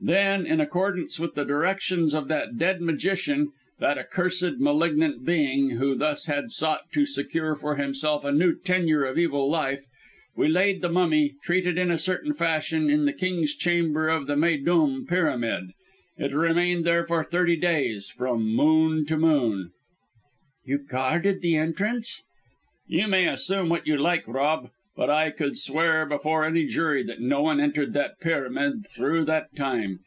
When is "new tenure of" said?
8.30-9.16